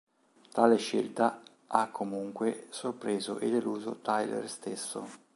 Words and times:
Tale 0.51 0.77
scelta 0.77 1.43
ha 1.67 1.91
comunque 1.91 2.65
sorpreso 2.71 3.37
e 3.37 3.51
deluso 3.51 3.99
Tyler 4.01 4.49
stesso. 4.49 5.05